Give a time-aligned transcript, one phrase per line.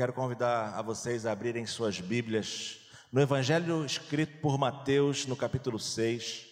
[0.00, 2.80] quero convidar a vocês a abrirem suas Bíblias
[3.12, 6.46] no Evangelho escrito por Mateus, no capítulo 6.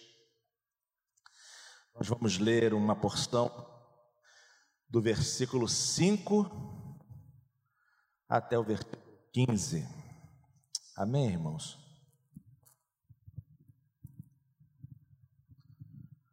[1.95, 3.49] Nós vamos ler uma porção
[4.87, 6.99] do versículo 5
[8.29, 9.01] até o versículo
[9.33, 9.83] 15.
[10.95, 11.75] Amém, irmãos?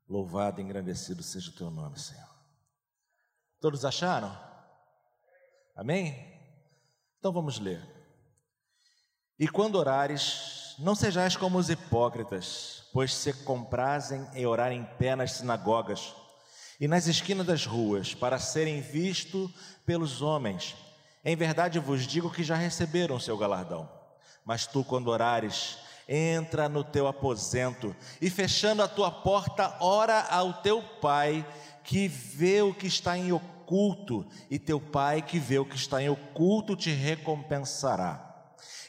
[0.06, 2.28] Louvado e engrandecido seja o teu nome, Senhor.
[3.58, 4.38] Todos acharam?
[5.74, 6.35] Amém?
[7.18, 7.82] Então vamos ler.
[9.38, 15.14] E quando orares, não sejais como os hipócritas, pois se comprazem em orar em pé
[15.14, 16.14] nas sinagogas
[16.80, 19.50] e nas esquinas das ruas, para serem vistos
[19.84, 20.74] pelos homens.
[21.24, 23.90] Em verdade vos digo que já receberam o seu galardão.
[24.44, 30.54] Mas tu, quando orares, entra no teu aposento e fechando a tua porta, ora ao
[30.54, 31.44] teu pai
[31.82, 33.55] que vê o que está em oculto,
[34.50, 38.26] e teu pai que vê o que está em oculto te recompensará.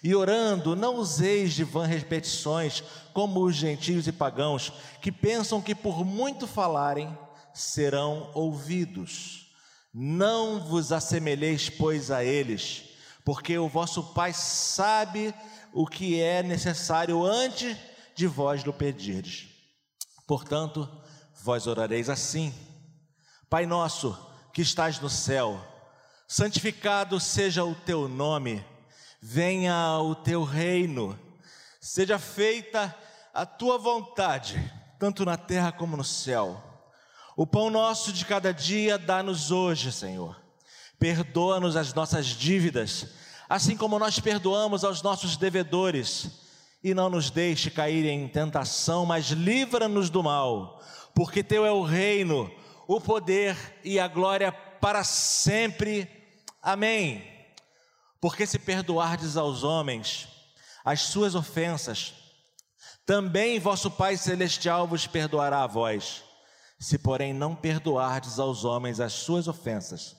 [0.04, 5.74] E orando, não useis de vãs repetições, como os gentios e pagãos, que pensam que
[5.74, 7.18] por muito falarem
[7.54, 9.52] serão ouvidos.
[9.94, 12.84] Não vos assemelheis, pois, a eles,
[13.26, 15.34] porque o vosso Pai sabe
[15.74, 17.76] o que é necessário antes
[18.16, 19.48] de vós lhe pedirdes.
[20.28, 20.88] Portanto,
[21.42, 22.54] vós orareis assim:
[23.50, 24.27] Pai nosso
[24.58, 25.64] que estás no céu,
[26.28, 28.66] santificado seja o teu nome,
[29.22, 31.16] venha o teu reino,
[31.80, 32.98] seja feita
[33.32, 34.60] a tua vontade,
[34.98, 36.60] tanto na terra como no céu.
[37.36, 40.36] O pão nosso de cada dia dá-nos hoje, Senhor.
[40.98, 43.06] Perdoa-nos as nossas dívidas,
[43.48, 46.32] assim como nós perdoamos aos nossos devedores,
[46.84, 50.82] e não nos deixe cair em tentação, mas livra-nos do mal,
[51.14, 52.52] porque teu é o reino,
[52.88, 56.10] o poder e a glória para sempre.
[56.62, 57.24] Amém.
[58.22, 60.28] Porque se perdoardes aos homens
[60.84, 62.14] as suas ofensas,
[63.06, 66.24] também vosso Pai Celestial vos perdoará a vós.
[66.80, 70.16] Se, porém, não perdoardes aos homens as suas ofensas,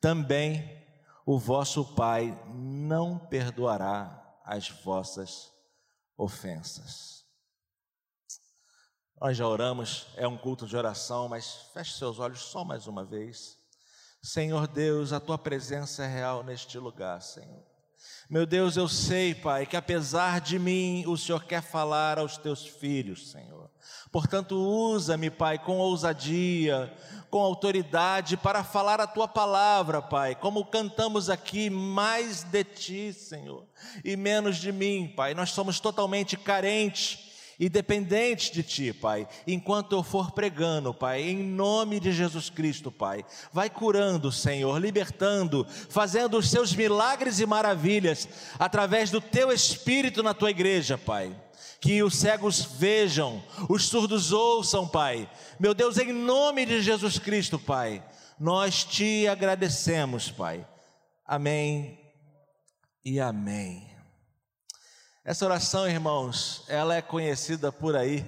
[0.00, 0.84] também
[1.24, 5.50] o vosso Pai não perdoará as vossas
[6.16, 7.15] ofensas.
[9.18, 13.02] Nós já oramos, é um culto de oração, mas feche seus olhos só mais uma
[13.02, 13.56] vez.
[14.22, 17.64] Senhor Deus, a tua presença é real neste lugar, Senhor.
[18.28, 22.66] Meu Deus, eu sei, Pai, que apesar de mim, o Senhor quer falar aos teus
[22.66, 23.70] filhos, Senhor.
[24.12, 26.94] Portanto, usa-me, Pai, com ousadia,
[27.30, 30.34] com autoridade para falar a tua palavra, Pai.
[30.34, 33.66] Como cantamos aqui, mais de ti, Senhor,
[34.04, 35.32] e menos de mim, Pai.
[35.32, 37.25] Nós somos totalmente carentes
[37.58, 42.92] e dependentes de Ti, Pai, enquanto eu for pregando, Pai, em nome de Jesus Cristo,
[42.92, 43.24] Pai.
[43.52, 48.28] Vai curando, Senhor, libertando, fazendo os Seus milagres e maravilhas
[48.58, 51.34] através do Teu Espírito na Tua igreja, Pai.
[51.80, 55.30] Que os cegos vejam, os surdos ouçam, Pai.
[55.58, 58.02] Meu Deus, em nome de Jesus Cristo, Pai,
[58.38, 60.66] nós te agradecemos, Pai.
[61.24, 61.98] Amém
[63.04, 63.95] e amém.
[65.28, 68.24] Essa oração, irmãos, ela é conhecida por aí,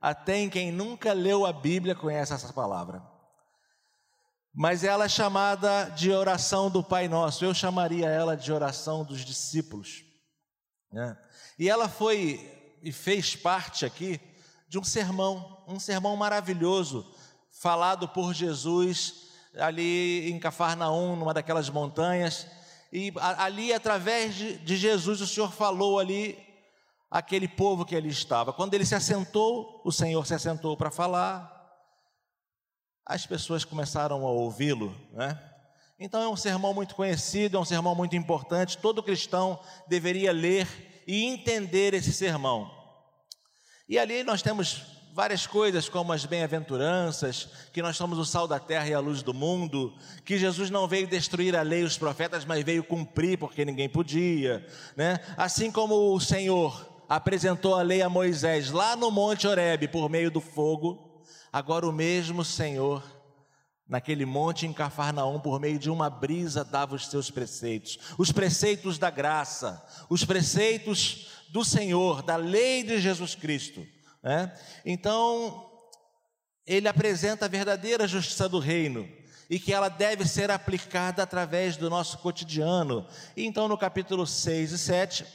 [0.00, 3.00] até em quem nunca leu a Bíblia conhece essa palavra.
[4.52, 9.24] Mas ela é chamada de oração do Pai Nosso, eu chamaria ela de oração dos
[9.24, 10.02] discípulos.
[10.90, 11.16] Né?
[11.56, 14.20] E ela foi e fez parte aqui
[14.68, 17.14] de um sermão, um sermão maravilhoso,
[17.52, 22.48] falado por Jesus ali em Cafarnaum, numa daquelas montanhas
[22.96, 26.38] e ali, através de, de Jesus, o Senhor falou ali
[27.10, 28.52] aquele povo que ali estava.
[28.52, 31.52] Quando ele se assentou, o Senhor se assentou para falar,
[33.04, 35.36] as pessoas começaram a ouvi-lo, né?
[35.98, 40.68] Então é um sermão muito conhecido, é um sermão muito importante, todo cristão deveria ler
[41.04, 42.70] e entender esse sermão.
[43.88, 48.58] E ali nós temos várias coisas, como as bem-aventuranças, que nós somos o sal da
[48.58, 49.94] terra e a luz do mundo,
[50.24, 53.88] que Jesus não veio destruir a lei e os profetas, mas veio cumprir porque ninguém
[53.88, 54.66] podia,
[54.96, 55.20] né?
[55.36, 60.32] Assim como o Senhor apresentou a lei a Moisés lá no Monte Horebe por meio
[60.32, 61.22] do fogo,
[61.52, 63.00] agora o mesmo Senhor
[63.88, 68.98] naquele monte em Cafarnaum, por meio de uma brisa, dava os seus preceitos, os preceitos
[68.98, 69.80] da graça,
[70.10, 73.86] os preceitos do Senhor, da lei de Jesus Cristo.
[74.24, 74.50] Né?
[74.86, 75.70] Então,
[76.66, 79.06] ele apresenta a verdadeira justiça do reino
[79.50, 83.06] e que ela deve ser aplicada através do nosso cotidiano.
[83.36, 85.26] Então, no capítulo 6 e 7,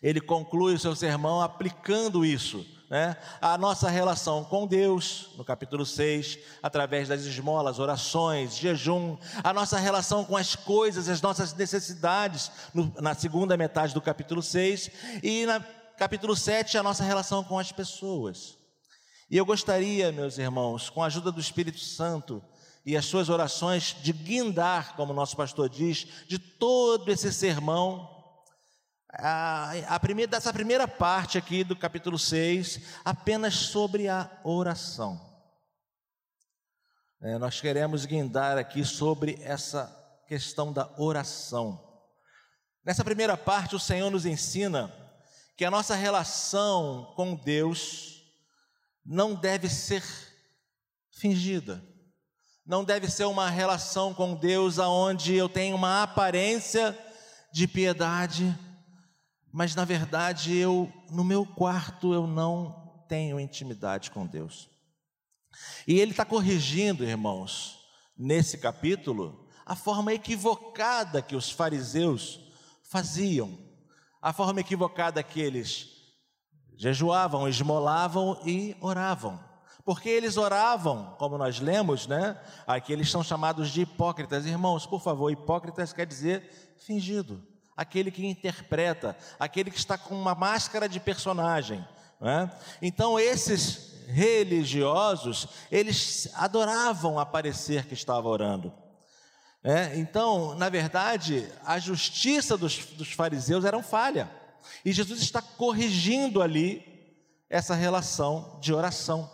[0.00, 5.84] Ele conclui o seu sermão aplicando isso né, a nossa relação com Deus, no capítulo
[5.84, 12.50] 6, através das esmolas, orações, jejum, a nossa relação com as coisas, as nossas necessidades,
[12.72, 14.90] no, na segunda metade do capítulo 6,
[15.22, 15.62] e no
[15.98, 18.56] capítulo 7, a nossa relação com as pessoas.
[19.28, 22.42] E eu gostaria, meus irmãos, com a ajuda do Espírito Santo
[22.86, 28.16] e as suas orações, de guindar, como nosso pastor diz, de todo esse sermão
[29.10, 35.20] a, a primeira, dessa primeira parte aqui do capítulo 6, apenas sobre a oração.
[37.20, 39.92] É, nós queremos guindar aqui sobre essa
[40.28, 41.84] questão da oração.
[42.84, 44.94] Nessa primeira parte, o Senhor nos ensina
[45.58, 48.22] que a nossa relação com Deus
[49.04, 50.04] não deve ser
[51.10, 51.84] fingida,
[52.64, 56.96] não deve ser uma relação com Deus aonde eu tenho uma aparência
[57.52, 58.56] de piedade,
[59.52, 64.70] mas na verdade eu, no meu quarto, eu não tenho intimidade com Deus.
[65.88, 67.80] E ele está corrigindo, irmãos,
[68.16, 72.38] nesse capítulo, a forma equivocada que os fariseus
[72.84, 73.67] faziam,
[74.20, 75.88] a forma equivocada que eles
[76.76, 79.40] jejuavam, esmolavam e oravam.
[79.84, 82.38] Porque eles oravam, como nós lemos, né?
[82.66, 84.44] Aqui eles são chamados de hipócritas.
[84.44, 87.42] Irmãos, por favor, hipócritas quer dizer fingido
[87.78, 91.86] aquele que interpreta, aquele que está com uma máscara de personagem.
[92.20, 92.50] É?
[92.82, 98.72] Então, esses religiosos, eles adoravam aparecer que estava orando.
[99.62, 99.98] É?
[99.98, 104.30] Então, na verdade, a justiça dos, dos fariseus era falha.
[104.84, 106.82] E Jesus está corrigindo ali
[107.50, 109.30] essa relação de oração.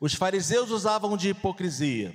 [0.00, 2.14] Os fariseus usavam de hipocrisia,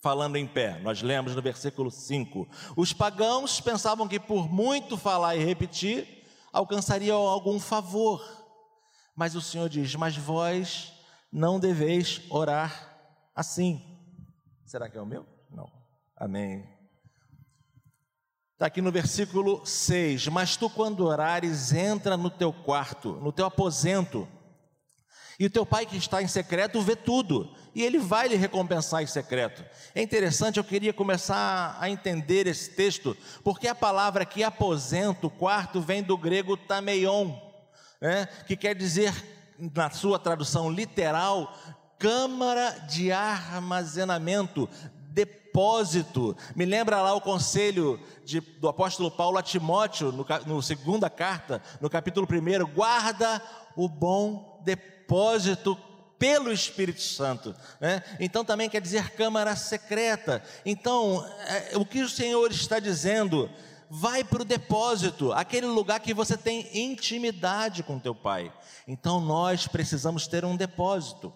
[0.00, 0.78] falando em pé.
[0.80, 2.48] Nós lemos no versículo 5.
[2.76, 8.24] Os pagãos pensavam que por muito falar e repetir, alcançariam algum favor.
[9.14, 10.94] Mas o Senhor diz: Mas vós
[11.30, 12.96] não deveis orar
[13.34, 13.84] assim.
[14.64, 15.37] Será que é o meu?
[16.20, 16.68] Amém.
[18.54, 23.46] Está aqui no versículo 6: Mas tu, quando orares, entra no teu quarto, no teu
[23.46, 24.26] aposento,
[25.38, 29.00] e o teu pai que está em secreto vê tudo, e ele vai lhe recompensar
[29.00, 29.64] em secreto.
[29.94, 35.80] É interessante, eu queria começar a entender esse texto, porque a palavra aqui, aposento, quarto,
[35.80, 37.32] vem do grego tameion,
[38.00, 39.14] né, que quer dizer,
[39.56, 41.56] na sua tradução literal,
[41.96, 44.68] câmara de armazenamento,
[45.12, 45.47] depósito.
[46.54, 51.60] Me lembra lá o conselho de, do apóstolo Paulo a Timóteo, no, no segunda carta,
[51.80, 53.42] no capítulo 1, guarda
[53.74, 55.76] o bom depósito
[56.18, 57.54] pelo Espírito Santo.
[57.80, 58.02] Né?
[58.20, 60.42] Então também quer dizer câmara secreta.
[60.64, 63.50] Então, é, o que o Senhor está dizendo?
[63.90, 68.52] Vai para o depósito, aquele lugar que você tem intimidade com teu Pai.
[68.86, 71.32] Então nós precisamos ter um depósito.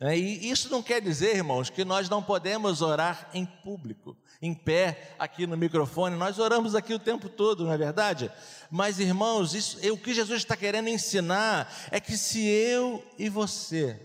[0.00, 4.54] É, e isso não quer dizer, irmãos, que nós não podemos orar em público em
[4.54, 8.30] pé aqui no microfone, nós oramos aqui o tempo todo, não é verdade?
[8.70, 13.98] Mas irmãos, isso, o que Jesus está querendo ensinar é que se eu e você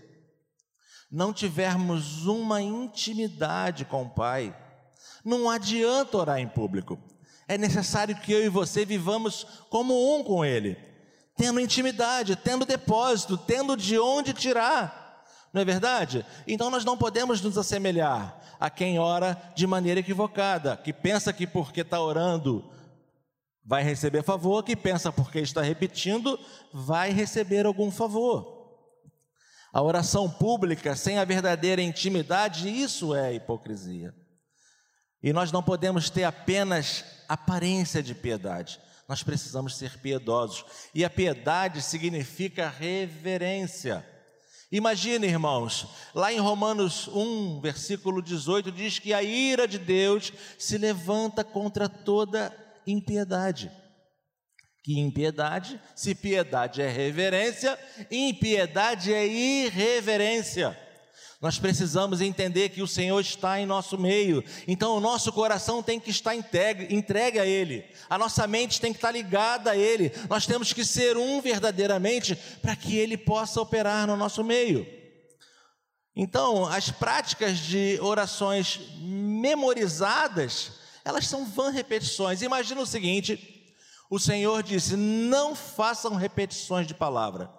[1.10, 4.56] não tivermos uma intimidade com o Pai,
[5.24, 6.98] não adianta orar em público.
[7.46, 10.78] É necessário que eu e você vivamos como um com Ele,
[11.36, 15.01] tendo intimidade, tendo depósito, tendo de onde tirar.
[15.52, 16.24] Não é verdade?
[16.46, 21.46] Então nós não podemos nos assemelhar a quem ora de maneira equivocada, que pensa que
[21.46, 22.70] porque está orando
[23.64, 26.38] vai receber favor, que pensa porque está repetindo
[26.72, 28.62] vai receber algum favor.
[29.72, 34.14] A oração pública sem a verdadeira intimidade, isso é hipocrisia.
[35.22, 40.64] E nós não podemos ter apenas aparência de piedade, nós precisamos ser piedosos.
[40.94, 44.06] E a piedade significa reverência.
[44.72, 50.78] Imagine, irmãos, lá em Romanos 1, versículo 18, diz que a ira de Deus se
[50.78, 52.50] levanta contra toda
[52.86, 53.70] impiedade.
[54.82, 57.78] Que impiedade, se piedade é reverência,
[58.10, 60.76] impiedade é irreverência.
[61.42, 65.98] Nós precisamos entender que o Senhor está em nosso meio, então o nosso coração tem
[65.98, 70.12] que estar entregue, entregue a Ele, a nossa mente tem que estar ligada a Ele,
[70.30, 74.86] nós temos que ser um verdadeiramente para que Ele possa operar no nosso meio.
[76.14, 80.70] Então, as práticas de orações memorizadas,
[81.04, 82.42] elas são vã repetições.
[82.42, 83.66] Imagina o seguinte:
[84.08, 87.50] o Senhor disse: não façam repetições de palavra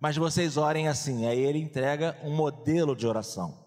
[0.00, 1.26] mas vocês orem assim.
[1.26, 3.66] Aí ele entrega um modelo de oração.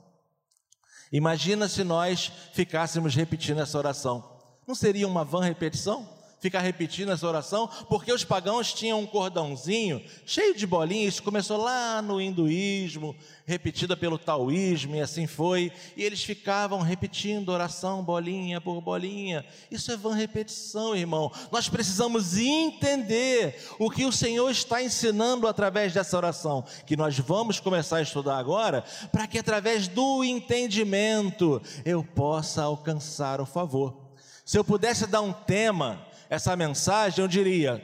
[1.12, 4.40] Imagina se nós ficássemos repetindo essa oração.
[4.66, 6.21] Não seria uma vã repetição?
[6.42, 12.02] Ficar repetindo essa oração, porque os pagãos tinham um cordãozinho cheio de bolinhas, começou lá
[12.02, 18.82] no hinduísmo, repetida pelo taoísmo, e assim foi, e eles ficavam repetindo oração, bolinha por
[18.82, 19.46] bolinha.
[19.70, 21.32] Isso é vã repetição, irmão.
[21.52, 27.60] Nós precisamos entender o que o Senhor está ensinando através dessa oração, que nós vamos
[27.60, 33.96] começar a estudar agora, para que através do entendimento eu possa alcançar o favor.
[34.44, 37.84] Se eu pudesse dar um tema, essa mensagem, eu diria: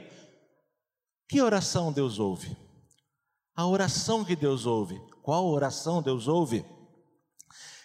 [1.28, 2.56] que oração Deus ouve?
[3.54, 4.98] A oração que Deus ouve.
[5.22, 6.64] Qual oração Deus ouve?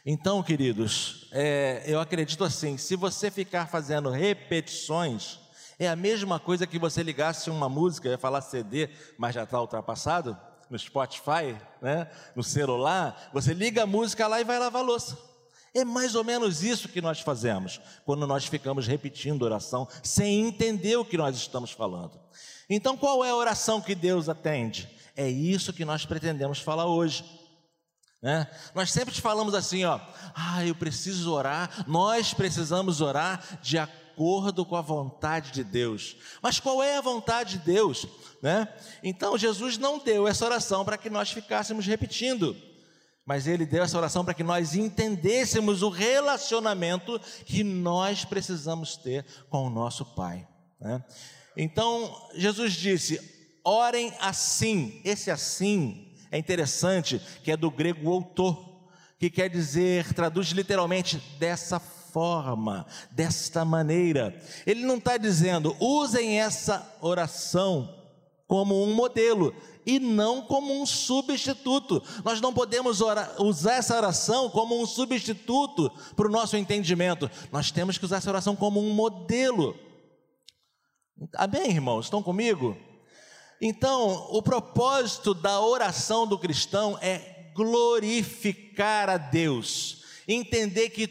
[0.06, 5.38] Então, queridos, é, eu acredito assim: se você ficar fazendo repetições,
[5.78, 9.60] é a mesma coisa que você ligasse uma música, ia falar CD, mas já está
[9.60, 10.38] ultrapassado,
[10.70, 15.33] no Spotify, né, no celular, você liga a música lá e vai lavar louça.
[15.74, 20.98] É mais ou menos isso que nós fazemos quando nós ficamos repetindo oração sem entender
[20.98, 22.20] o que nós estamos falando.
[22.70, 24.88] Então, qual é a oração que Deus atende?
[25.16, 27.24] É isso que nós pretendemos falar hoje.
[28.22, 28.48] Né?
[28.74, 30.00] Nós sempre falamos assim, ó,
[30.34, 36.16] ah, eu preciso orar, nós precisamos orar de acordo com a vontade de Deus.
[36.42, 38.08] Mas qual é a vontade de Deus?
[38.42, 38.68] Né?
[39.04, 42.56] Então Jesus não deu essa oração para que nós ficássemos repetindo
[43.26, 49.26] mas ele deu essa oração para que nós entendêssemos o relacionamento que nós precisamos ter
[49.50, 50.48] com o nosso Pai.
[50.80, 51.04] Né?
[51.56, 53.20] Então, Jesus disse:
[53.64, 55.02] orem assim.
[55.06, 61.80] Esse assim é interessante, que é do grego autor, que quer dizer, traduz literalmente dessa
[61.80, 64.38] forma, desta maneira.
[64.66, 68.03] Ele não está dizendo, usem essa oração
[68.54, 69.52] como um modelo
[69.84, 72.04] e não como um substituto.
[72.24, 77.28] Nós não podemos orar, usar essa oração como um substituto para o nosso entendimento.
[77.52, 79.76] Nós temos que usar essa oração como um modelo.
[81.36, 82.06] Amém, irmãos?
[82.06, 82.78] Estão comigo?
[83.60, 91.08] Então, o propósito da oração do cristão é glorificar a Deus, entender que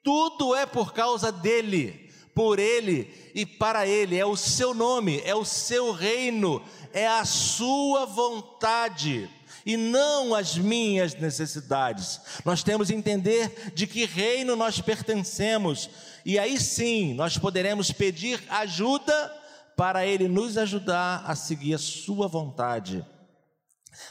[0.00, 2.03] tudo é por causa dele,
[2.34, 6.62] por ele e para ele, é o seu nome, é o seu reino,
[6.92, 9.30] é a sua vontade
[9.64, 12.20] e não as minhas necessidades.
[12.44, 15.88] Nós temos que entender de que reino nós pertencemos,
[16.24, 19.32] e aí sim nós poderemos pedir ajuda
[19.76, 23.04] para Ele nos ajudar a seguir a Sua vontade.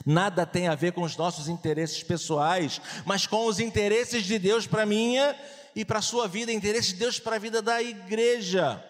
[0.06, 4.65] Nada tem a ver com os nossos interesses pessoais, mas com os interesses de Deus
[4.65, 5.36] para minha
[5.75, 8.84] e para a sua vida, interesses de Deus para a vida da igreja.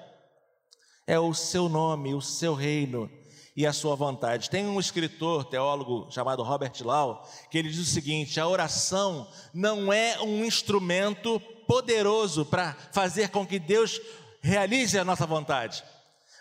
[1.06, 3.10] É o seu nome, o seu reino
[3.56, 4.50] e a sua vontade.
[4.50, 9.92] Tem um escritor, teólogo chamado Robert Lau, que ele diz o seguinte: a oração não
[9.92, 14.00] é um instrumento poderoso para fazer com que Deus
[14.42, 15.84] realize a nossa vontade,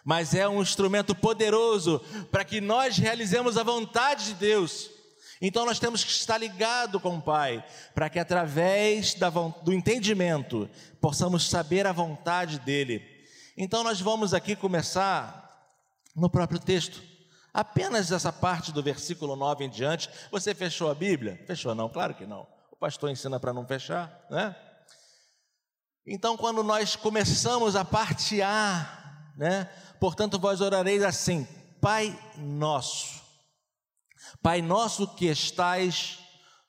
[0.05, 4.91] mas é um instrumento poderoso para que nós realizemos a vontade de Deus.
[5.45, 9.17] Então nós temos que estar ligado com o Pai, para que através
[9.63, 10.71] do entendimento
[11.01, 13.03] possamos saber a vontade dele.
[13.57, 15.43] Então nós vamos aqui começar
[16.15, 17.03] no próprio texto.
[17.53, 20.09] Apenas essa parte do versículo 9 em diante.
[20.31, 21.43] Você fechou a Bíblia?
[21.45, 21.89] Fechou não?
[21.89, 22.47] Claro que não.
[22.71, 24.55] O pastor ensina para não fechar, né?
[26.07, 29.69] Então, quando nós começamos a parte A, né?
[30.01, 31.47] Portanto, vós orareis assim:
[31.81, 33.22] Pai nosso,
[34.43, 36.19] Pai nosso que estais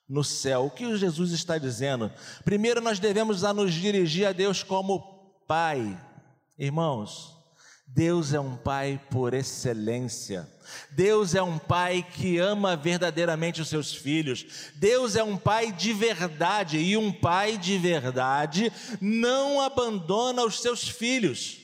[0.08, 0.66] no céu.
[0.66, 2.12] O que Jesus está dizendo?
[2.44, 5.00] Primeiro, nós devemos nos dirigir a Deus como
[5.46, 5.98] Pai.
[6.58, 7.34] Irmãos,
[7.86, 10.48] Deus é um pai por excelência.
[10.90, 14.72] Deus é um pai que ama verdadeiramente os seus filhos.
[14.74, 20.88] Deus é um pai de verdade e um pai de verdade não abandona os seus
[20.88, 21.63] filhos.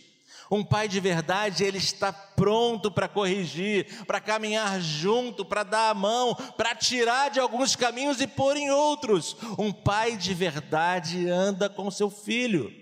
[0.50, 5.94] Um pai de verdade, ele está pronto para corrigir, para caminhar junto, para dar a
[5.94, 9.36] mão, para tirar de alguns caminhos e pôr em outros.
[9.56, 12.72] Um pai de verdade anda com seu filho.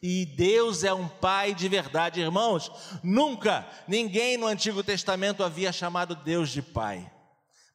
[0.00, 2.70] E Deus é um pai de verdade, irmãos.
[3.02, 7.10] Nunca ninguém no Antigo Testamento havia chamado Deus de pai.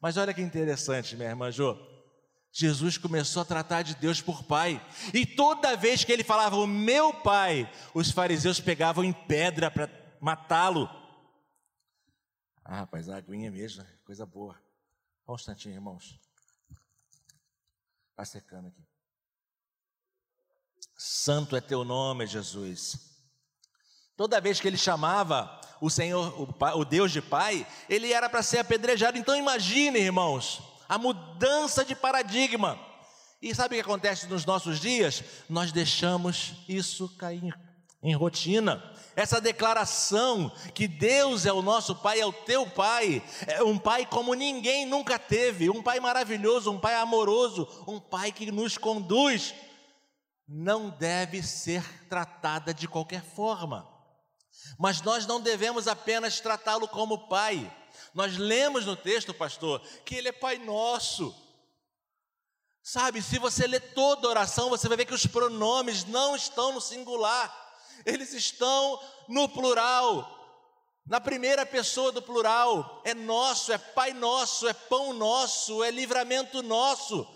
[0.01, 1.90] Mas olha que interessante, minha irmã Jô.
[2.51, 4.86] Jesus começou a tratar de Deus por pai.
[5.13, 9.89] E toda vez que ele falava o meu pai, os fariseus pegavam em pedra para
[10.20, 10.89] matá-lo.
[12.63, 14.62] Ah, rapaz, a aguinha mesmo, coisa boa.
[15.25, 16.20] Só um instantinho, irmãos.
[18.12, 18.84] Está secando aqui.
[20.98, 23.12] Santo é teu nome, Jesus.
[24.15, 28.29] Toda vez que ele chamava o Senhor, o, pai, o Deus de Pai, ele era
[28.29, 29.17] para ser apedrejado.
[29.17, 32.77] Então imagine, irmãos, a mudança de paradigma.
[33.41, 35.24] E sabe o que acontece nos nossos dias?
[35.48, 37.57] Nós deixamos isso cair.
[38.03, 38.83] em rotina.
[39.15, 44.05] Essa declaração que Deus é o nosso Pai, é o teu Pai, é um Pai
[44.05, 49.55] como ninguém nunca teve, um Pai maravilhoso, um Pai amoroso, um Pai que nos conduz,
[50.45, 53.88] não deve ser tratada de qualquer forma.
[54.77, 57.71] Mas nós não devemos apenas tratá-lo como Pai.
[58.13, 61.36] Nós lemos no texto, pastor, que Ele é Pai nosso.
[62.83, 66.74] Sabe, se você ler toda a oração, você vai ver que os pronomes não estão
[66.74, 67.55] no singular,
[68.05, 70.39] eles estão no plural.
[71.05, 76.62] Na primeira pessoa do plural, é nosso, é Pai nosso, é pão nosso, é livramento
[76.63, 77.27] nosso.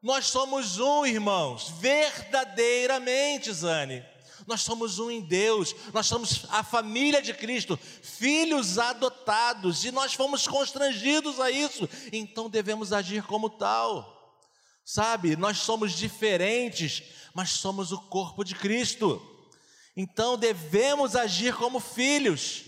[0.00, 4.04] Nós somos um, irmãos, verdadeiramente, Zane.
[4.48, 10.14] Nós somos um em Deus, nós somos a família de Cristo, filhos adotados, e nós
[10.14, 14.40] fomos constrangidos a isso, então devemos agir como tal.
[14.82, 17.02] Sabe, nós somos diferentes,
[17.34, 19.20] mas somos o corpo de Cristo.
[19.94, 22.64] Então devemos agir como filhos,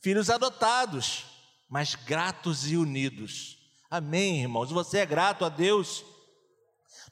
[0.00, 1.24] filhos adotados,
[1.68, 3.58] mas gratos e unidos.
[3.90, 4.70] Amém, irmãos?
[4.70, 6.04] Você é grato a Deus?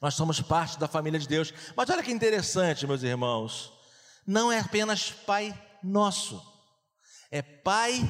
[0.00, 1.52] Nós somos parte da família de Deus.
[1.76, 3.74] Mas olha que interessante, meus irmãos
[4.26, 5.52] não é apenas Pai
[5.82, 6.42] nosso,
[7.30, 8.02] é Pai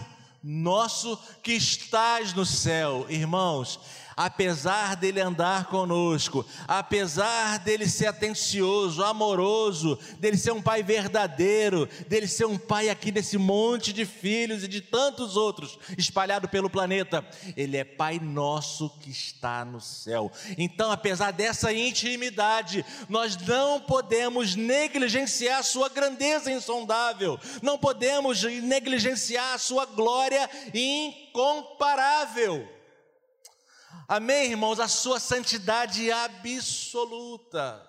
[0.42, 3.06] nosso que estás no céu.
[3.08, 3.80] Irmãos,
[4.16, 12.26] apesar dele andar conosco, apesar dele ser atencioso, amoroso, dele ser um pai verdadeiro, dele
[12.26, 17.24] ser um pai aqui desse monte de filhos e de tantos outros espalhado pelo planeta,
[17.56, 20.30] ele é pai nosso que está no céu.
[20.56, 29.86] Então, apesar dessa intimidade, nós não podemos negligenciar sua grandeza insondável, não podemos negligenciar sua
[29.86, 32.73] glória incomparável.
[34.08, 34.78] Amém, irmãos?
[34.78, 37.82] A sua santidade absoluta.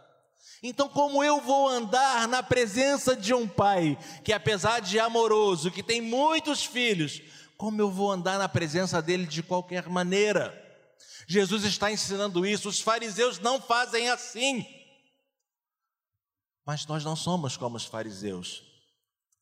[0.64, 5.84] Então, como eu vou andar na presença de um pai que, apesar de amoroso, que
[5.84, 7.22] tem muitos filhos,
[7.58, 10.62] como eu vou andar na presença dele de qualquer maneira?
[11.28, 14.66] Jesus está ensinando isso, os fariseus não fazem assim.
[16.66, 18.64] Mas nós não somos como os fariseus.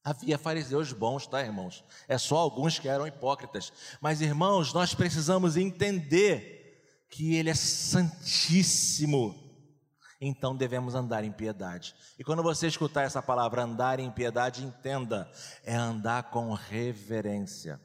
[0.03, 1.81] Havia fariseus bons, tá, irmãos?
[2.09, 3.71] É só alguns que eram hipócritas.
[4.01, 6.52] Mas, irmãos, nós precisamos entender
[7.13, 9.35] que Ele é santíssimo,
[10.19, 11.93] então devemos andar em piedade.
[12.17, 15.31] E quando você escutar essa palavra andar em piedade, entenda,
[15.63, 17.79] é andar com reverência.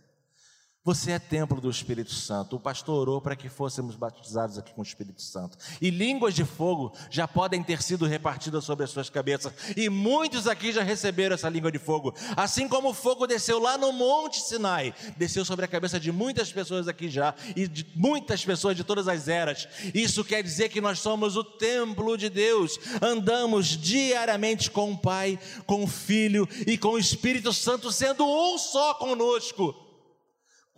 [0.84, 2.56] Você é templo do Espírito Santo.
[2.56, 5.58] O pastor orou para que fôssemos batizados aqui com o Espírito Santo.
[5.82, 9.52] E línguas de fogo já podem ter sido repartidas sobre as suas cabeças.
[9.76, 12.14] E muitos aqui já receberam essa língua de fogo.
[12.36, 16.50] Assim como o fogo desceu lá no Monte Sinai, desceu sobre a cabeça de muitas
[16.50, 17.34] pessoas aqui já.
[17.54, 19.68] E de muitas pessoas de todas as eras.
[19.92, 22.78] Isso quer dizer que nós somos o templo de Deus.
[23.02, 28.56] Andamos diariamente com o Pai, com o Filho e com o Espírito Santo, sendo um
[28.56, 29.87] só conosco.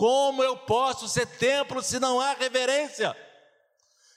[0.01, 3.15] Como eu posso ser templo se não há reverência?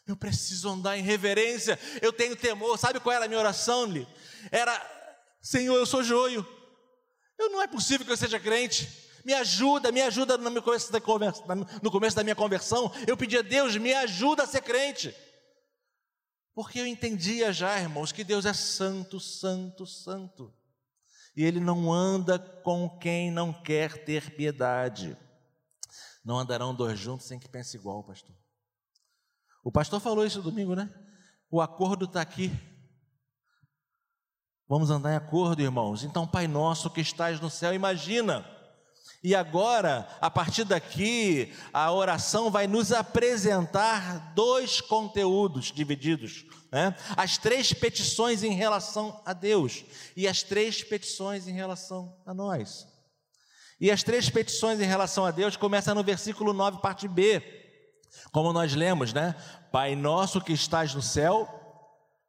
[0.08, 1.78] Eu preciso andar em reverência.
[2.02, 2.80] Eu tenho temor.
[2.80, 4.08] Sabe qual era a minha oração, Li?
[4.50, 4.72] Era:
[5.42, 6.48] Senhor, eu sou joio.
[7.38, 8.88] Eu não é possível que eu seja crente.
[9.26, 11.44] Me ajuda, me ajuda no começo da, conversa,
[11.82, 12.90] no começo da minha conversão.
[13.06, 15.14] Eu pedi a Deus, me ajuda a ser crente.
[16.56, 20.54] Porque eu entendia já, irmãos, que Deus é santo, santo, santo.
[21.36, 25.18] E Ele não anda com quem não quer ter piedade.
[26.24, 28.36] Não andarão dois juntos sem que pense igual, pastor.
[29.64, 30.90] O pastor falou isso domingo, né?
[31.50, 32.52] O acordo está aqui.
[34.68, 36.04] Vamos andar em acordo, irmãos.
[36.04, 38.46] Então, Pai nosso que estás no céu, imagina.
[39.24, 46.96] E agora, a partir daqui, a oração vai nos apresentar dois conteúdos divididos, né?
[47.16, 49.86] As três petições em relação a Deus
[50.18, 52.93] e as três petições em relação a nós.
[53.80, 57.42] E as três petições em relação a Deus começam no versículo 9, parte B.
[58.32, 59.36] Como nós lemos, né?
[59.72, 61.50] Pai nosso que estás no céu,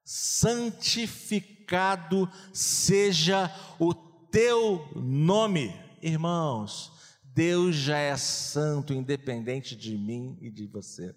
[0.04, 5.78] santificado seja o teu nome.
[6.02, 11.14] Irmãos, Deus já é santo, independente de mim e de você.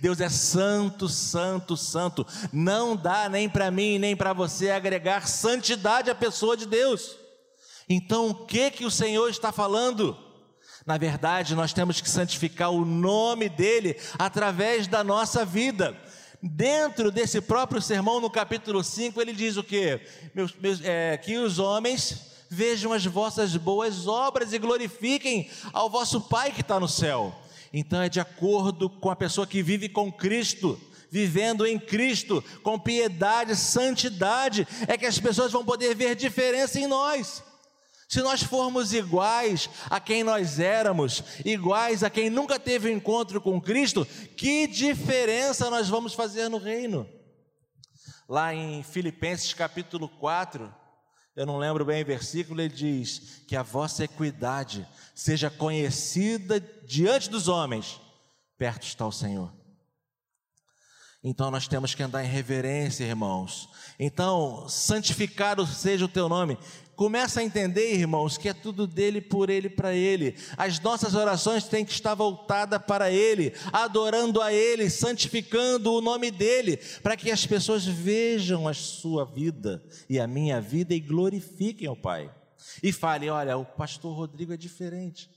[0.00, 2.26] Deus é santo, santo, santo.
[2.52, 7.16] Não dá nem para mim nem para você agregar santidade à pessoa de Deus.
[7.88, 10.16] Então, o que que o Senhor está falando?
[10.84, 15.96] Na verdade, nós temos que santificar o nome dele através da nossa vida.
[16.42, 20.00] Dentro desse próprio sermão, no capítulo 5, ele diz o que?
[20.84, 26.60] É, que os homens vejam as vossas boas obras e glorifiquem ao vosso Pai que
[26.60, 27.34] está no céu.
[27.72, 32.78] Então, é de acordo com a pessoa que vive com Cristo vivendo em Cristo, com
[32.78, 37.42] piedade, santidade, é que as pessoas vão poder ver diferença em nós.
[38.08, 43.40] Se nós formos iguais a quem nós éramos, iguais a quem nunca teve um encontro
[43.40, 47.08] com Cristo, que diferença nós vamos fazer no reino?
[48.28, 50.72] Lá em Filipenses capítulo 4,
[51.34, 57.28] eu não lembro bem o versículo, ele diz: Que a vossa equidade seja conhecida diante
[57.28, 58.00] dos homens,
[58.56, 59.52] perto está o Senhor.
[61.22, 63.68] Então nós temos que andar em reverência, irmãos.
[63.98, 66.56] Então, santificado seja o teu nome.
[66.96, 70.34] Começa a entender, irmãos, que é tudo dele, por ele, para ele.
[70.56, 76.30] As nossas orações têm que estar voltadas para ele, adorando a ele, santificando o nome
[76.30, 81.86] dele, para que as pessoas vejam a sua vida e a minha vida e glorifiquem
[81.86, 82.34] o Pai.
[82.82, 85.28] E falem: olha, o pastor Rodrigo é diferente.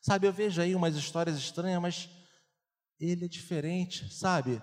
[0.00, 2.08] Sabe, eu vejo aí umas histórias estranhas, mas
[3.00, 4.62] ele é diferente, sabe?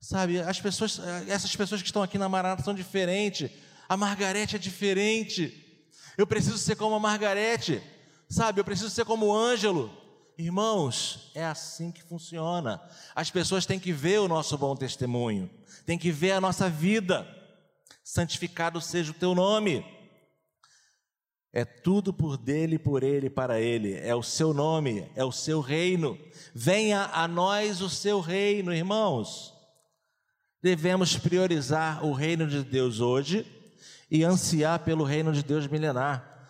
[0.00, 3.48] Sabe, as pessoas, essas pessoas que estão aqui na Maranata são diferentes.
[3.88, 5.66] A Margarete é diferente.
[6.18, 7.80] Eu preciso ser como a Margarete,
[8.28, 8.60] sabe?
[8.60, 9.88] Eu preciso ser como o Ângelo.
[10.36, 12.82] Irmãos, é assim que funciona.
[13.14, 15.48] As pessoas têm que ver o nosso bom testemunho,
[15.86, 17.24] têm que ver a nossa vida.
[18.02, 19.86] Santificado seja o teu nome.
[21.52, 23.94] É tudo por dele, por ele, para ele.
[23.94, 26.18] É o seu nome, é o seu reino.
[26.52, 29.54] Venha a nós o seu reino, irmãos.
[30.60, 33.57] Devemos priorizar o reino de Deus hoje
[34.10, 36.48] e ansiar pelo reino de Deus milenar.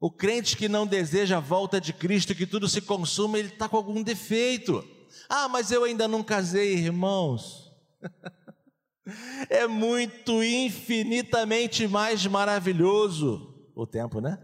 [0.00, 3.68] O crente que não deseja a volta de Cristo, que tudo se consuma, ele está
[3.68, 4.84] com algum defeito.
[5.28, 7.72] Ah, mas eu ainda não casei, irmãos.
[9.48, 14.38] é muito infinitamente mais maravilhoso o tempo, né?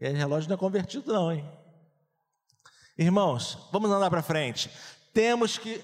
[0.00, 1.48] E aí, relógio não é convertido, não, hein?
[2.96, 4.70] Irmãos, vamos andar para frente.
[5.12, 5.80] Temos que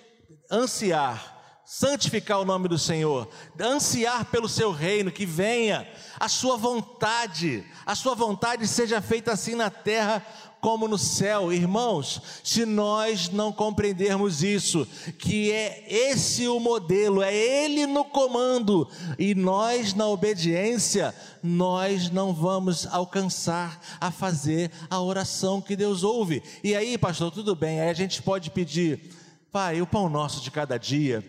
[0.51, 1.34] ansiar
[1.65, 5.89] santificar o nome do Senhor, ansiar pelo seu reino, que venha
[6.21, 10.25] a sua vontade, a sua vontade seja feita assim na terra
[10.65, 11.53] como no céu.
[11.53, 14.87] Irmãos, se nós não compreendermos isso,
[15.19, 22.33] que é esse o modelo, é ele no comando e nós na obediência, nós não
[22.33, 26.43] vamos alcançar a fazer a oração que Deus ouve.
[26.63, 29.13] E aí, pastor, tudo bem, aí a gente pode pedir,
[29.53, 31.23] Pai, o pão nosso de cada dia,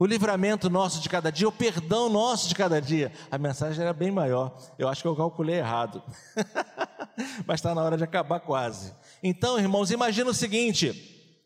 [0.00, 3.12] o livramento nosso de cada dia, o perdão nosso de cada dia.
[3.30, 4.56] A mensagem era bem maior.
[4.78, 6.02] Eu acho que eu calculei errado.
[7.46, 8.94] Mas está na hora de acabar quase.
[9.22, 11.36] Então, irmãos, imagina o seguinte: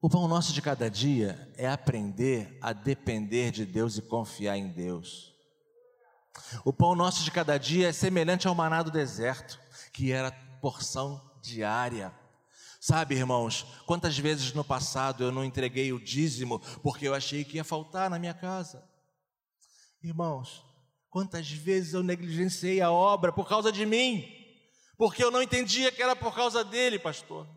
[0.00, 4.68] o pão nosso de cada dia é aprender a depender de Deus e confiar em
[4.68, 5.34] Deus.
[6.64, 9.60] O pão nosso de cada dia é semelhante ao maná do deserto,
[9.92, 12.10] que era porção diária.
[12.86, 17.56] Sabe, irmãos, quantas vezes no passado eu não entreguei o dízimo porque eu achei que
[17.56, 18.86] ia faltar na minha casa?
[20.02, 20.62] Irmãos,
[21.08, 24.28] quantas vezes eu negligenciei a obra por causa de mim,
[24.98, 27.48] porque eu não entendia que era por causa dele, pastor.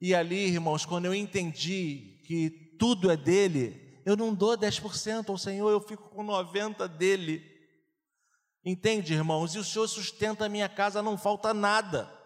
[0.00, 5.38] E ali, irmãos, quando eu entendi que tudo é dele, eu não dou 10% ao
[5.38, 7.44] Senhor, eu fico com 90% dele.
[8.64, 9.54] Entende, irmãos?
[9.54, 12.23] E o Senhor sustenta a minha casa, não falta nada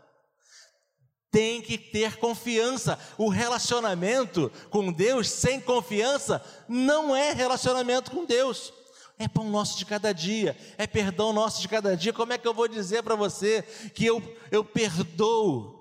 [1.30, 2.98] tem que ter confiança.
[3.16, 8.72] O relacionamento com Deus sem confiança não é relacionamento com Deus.
[9.18, 12.12] É pão nosso de cada dia, é perdão nosso de cada dia.
[12.12, 13.62] Como é que eu vou dizer para você
[13.92, 15.78] que eu, eu perdoo?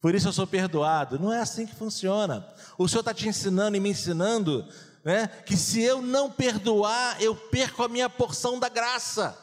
[0.00, 1.18] Por isso eu sou perdoado.
[1.18, 2.46] Não é assim que funciona.
[2.78, 4.64] O Senhor está te ensinando e me ensinando
[5.04, 9.36] né, que se eu não perdoar, eu perco a minha porção da graça.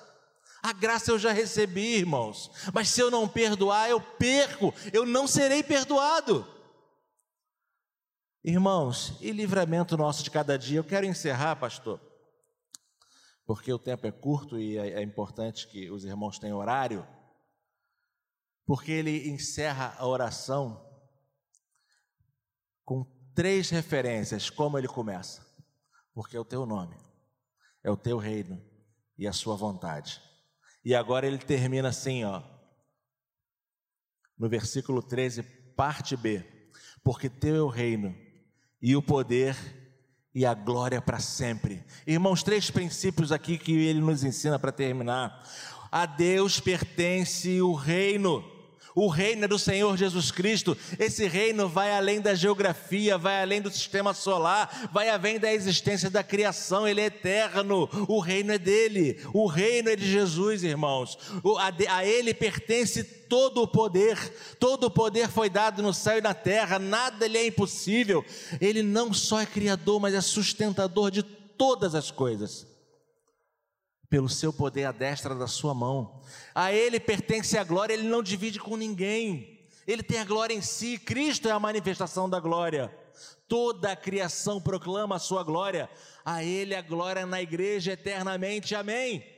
[0.65, 2.49] A graça eu já recebi, irmãos.
[2.73, 6.43] Mas se eu não perdoar, eu perco, eu não serei perdoado.
[8.43, 10.79] Irmãos, e livramento nosso de cada dia?
[10.79, 12.01] Eu quero encerrar, pastor,
[13.45, 17.07] porque o tempo é curto e é, é importante que os irmãos tenham horário,
[18.65, 20.83] porque ele encerra a oração
[22.83, 25.45] com três referências, como ele começa.
[26.11, 26.97] Porque é o teu nome,
[27.83, 28.59] é o teu reino
[29.15, 30.25] e a sua vontade.
[30.85, 32.43] E agora ele termina assim, ó.
[34.37, 35.41] No versículo 13,
[35.75, 36.45] parte B.
[37.03, 38.15] Porque teu é o reino
[38.79, 39.57] e o poder
[40.33, 41.83] e a glória para sempre.
[42.05, 45.43] Irmãos, três princípios aqui que ele nos ensina para terminar.
[45.91, 48.43] A Deus pertence o reino.
[48.95, 50.77] O reino é do Senhor Jesus Cristo.
[50.97, 56.09] Esse reino vai além da geografia, vai além do sistema solar, vai além da existência
[56.09, 56.87] da criação.
[56.87, 57.89] Ele é eterno.
[58.07, 59.19] O reino é dele.
[59.33, 61.17] O reino é de Jesus, irmãos.
[61.89, 64.17] A ele pertence todo o poder.
[64.57, 66.79] Todo o poder foi dado no céu e na terra.
[66.79, 68.23] Nada lhe é impossível.
[68.61, 72.74] Ele não só é criador, mas é sustentador de todas as coisas
[74.09, 76.21] pelo seu poder à destra da sua mão.
[76.53, 79.67] A Ele pertence a glória, Ele não divide com ninguém.
[79.87, 82.93] Ele tem a glória em si, Cristo é a manifestação da glória.
[83.47, 85.89] Toda a criação proclama a sua glória.
[86.23, 88.73] A Ele a glória na igreja eternamente.
[88.73, 89.34] Amém.